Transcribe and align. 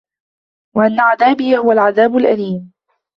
وأن 0.75 0.99
عذابي 0.99 1.57
هو 1.57 1.71
العذاب 1.71 2.17
الأليم 2.17 2.73